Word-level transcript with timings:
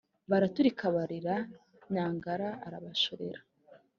baraturika 0.29 0.83
bararira. 0.95 1.35
nyangara 1.93 2.49
arabashorera 2.65 3.39